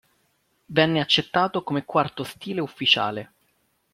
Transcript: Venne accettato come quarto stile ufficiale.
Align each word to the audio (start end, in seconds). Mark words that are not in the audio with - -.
Venne 0.65 0.99
accettato 0.99 1.61
come 1.61 1.85
quarto 1.85 2.23
stile 2.23 2.59
ufficiale. 2.59 3.33